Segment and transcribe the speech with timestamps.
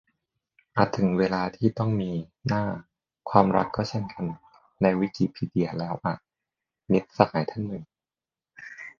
[0.75, 2.11] "อาจถึงเวลาที่ต้องมี
[2.47, 2.63] หน้า
[3.29, 4.23] ความรักก็เช่นกัน
[4.81, 6.15] ในวิกิพีเดียแล้วอะ"-
[6.91, 7.83] มิตรสหายท่านหนึ่ง